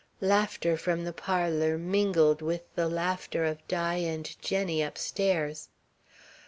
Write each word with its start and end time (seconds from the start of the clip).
Laughter 0.19 0.77
from 0.77 1.03
the 1.03 1.13
parlour 1.13 1.77
mingled 1.77 2.41
with 2.41 2.63
the 2.73 2.87
laughter 2.89 3.45
of 3.45 3.59
Di 3.67 3.97
and 3.97 4.35
Jenny 4.41 4.81
upstairs. 4.81 5.69